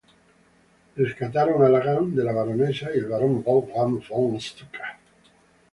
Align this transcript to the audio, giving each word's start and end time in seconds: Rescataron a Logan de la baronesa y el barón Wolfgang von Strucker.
Rescataron 0.95 1.61
a 1.61 1.69
Logan 1.69 2.15
de 2.15 2.23
la 2.23 2.31
baronesa 2.33 2.89
y 2.91 2.97
el 2.97 3.05
barón 3.05 3.43
Wolfgang 3.43 4.01
von 4.09 4.41
Strucker. 4.41 4.97